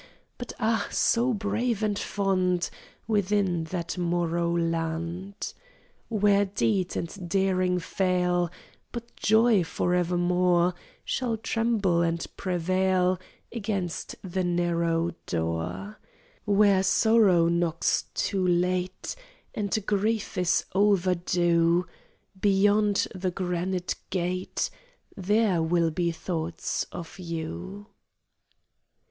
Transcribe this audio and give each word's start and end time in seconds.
But 0.39 0.51
ah, 0.59 0.87
so 0.89 1.31
brave 1.31 1.83
and 1.83 1.99
fond! 1.99 2.71
Within 3.07 3.65
that 3.65 3.99
morrow 3.99 4.51
land, 4.57 5.53
Where 6.09 6.43
deed 6.45 6.97
and 6.97 7.29
daring 7.29 7.77
fail, 7.77 8.49
But 8.91 9.15
joy 9.15 9.63
forevermore 9.63 10.73
Shall 11.05 11.37
tremble 11.37 12.01
and 12.01 12.25
prevail 12.35 13.19
Against 13.51 14.15
the 14.23 14.43
narrow 14.43 15.11
door, 15.27 15.99
Where 16.45 16.81
sorrow 16.81 17.47
knocks 17.47 18.05
too 18.15 18.47
late, 18.47 19.15
And 19.53 19.85
grief 19.85 20.35
is 20.35 20.65
overdue, 20.73 21.85
Beyond 22.39 23.07
the 23.13 23.29
granite 23.29 23.93
gate 24.09 24.71
There 25.15 25.61
will 25.61 25.91
be 25.91 26.11
thoughts 26.11 26.87
of 26.91 27.19
you. 27.19 27.85